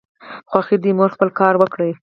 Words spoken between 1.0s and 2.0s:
خپل کار وکړ!